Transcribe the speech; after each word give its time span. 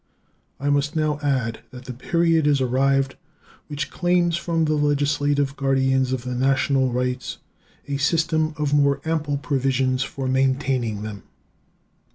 I 0.59 0.71
must 0.71 0.95
now 0.95 1.19
add 1.21 1.59
that 1.69 1.85
the 1.85 1.93
period 1.93 2.47
is 2.47 2.59
arrived 2.59 3.17
which 3.67 3.91
claims 3.91 4.35
from 4.35 4.65
the 4.65 4.73
legislative 4.73 5.55
guardians 5.55 6.11
of 6.11 6.23
the 6.23 6.33
national 6.33 6.91
rights 6.91 7.37
a 7.87 7.97
system 7.97 8.55
of 8.57 8.73
more 8.73 8.99
ample 9.05 9.37
provisions 9.37 10.01
for 10.01 10.27
maintaining 10.27 11.03
them. 11.03 11.21